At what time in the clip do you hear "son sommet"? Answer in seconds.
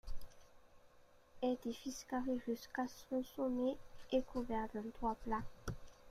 2.87-3.75